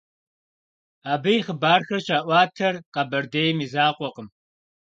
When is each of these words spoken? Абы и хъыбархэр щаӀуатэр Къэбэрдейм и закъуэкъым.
Абы 1.11 1.31
и 1.37 1.39
хъыбархэр 1.45 1.99
щаӀуатэр 2.05 2.75
Къэбэрдейм 2.93 3.57
и 3.65 3.67
закъуэкъым. 3.73 4.27